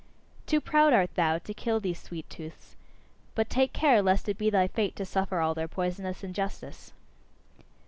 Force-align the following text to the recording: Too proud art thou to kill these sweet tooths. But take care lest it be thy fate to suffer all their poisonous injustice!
Too 0.47 0.59
proud 0.59 0.93
art 0.93 1.13
thou 1.13 1.37
to 1.37 1.53
kill 1.53 1.79
these 1.79 2.01
sweet 2.01 2.27
tooths. 2.27 2.75
But 3.35 3.51
take 3.51 3.71
care 3.71 4.01
lest 4.01 4.27
it 4.27 4.35
be 4.35 4.49
thy 4.49 4.67
fate 4.67 4.95
to 4.95 5.05
suffer 5.05 5.41
all 5.41 5.53
their 5.53 5.67
poisonous 5.67 6.23
injustice! 6.23 6.91